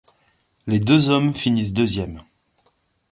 [0.65, 2.23] Les deux hommes finissent deuxièmes.